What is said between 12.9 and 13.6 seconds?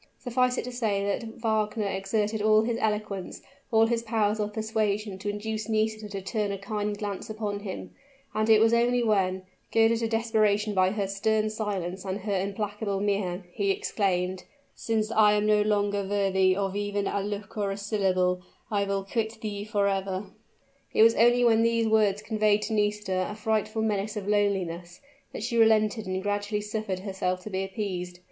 mien,